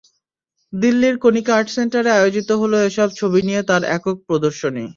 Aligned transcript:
দিল্লির 0.73 1.15
কণিকা 1.23 1.53
আর্ট 1.57 1.69
সেন্টারে 1.75 2.11
আয়োজিত 2.13 2.49
হলো 2.61 2.77
এসব 2.87 3.09
ছবি 3.19 3.39
নিয়ে 3.47 3.61
তাঁর 3.69 3.83
একক 3.95 4.17
প্রদর্শনী। 4.27 4.83